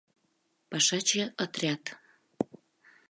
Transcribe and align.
ПАШАЧЕ 0.69 1.23
ОТРЯД 1.43 1.83